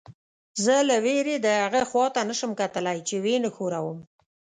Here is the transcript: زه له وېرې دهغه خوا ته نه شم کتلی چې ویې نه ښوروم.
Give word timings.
زه 0.63 0.75
له 0.89 0.97
وېرې 1.05 1.35
دهغه 1.45 1.81
خوا 1.89 2.07
ته 2.15 2.21
نه 2.29 2.35
شم 2.39 2.51
کتلی 2.61 2.97
چې 3.07 3.15
ویې 3.23 3.37
نه 3.43 3.49
ښوروم. 3.55 3.99